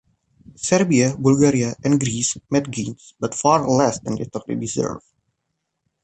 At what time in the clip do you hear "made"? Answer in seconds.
2.49-2.71